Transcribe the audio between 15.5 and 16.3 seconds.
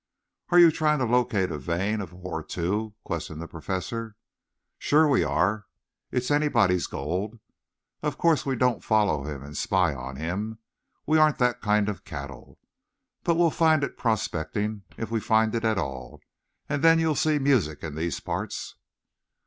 it at all,